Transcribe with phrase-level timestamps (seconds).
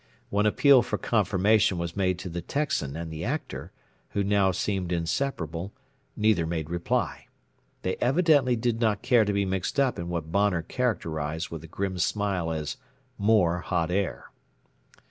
[0.31, 3.71] When appeal for confirmation was made to the Texan and the Actor,
[4.09, 5.73] who now seemed inseparable,
[6.17, 7.27] neither made reply.
[7.83, 11.67] They evidently did not care to be mixed up in what Bonner characterized with a
[11.67, 12.77] grim smile as
[13.19, 14.31] "more hot air."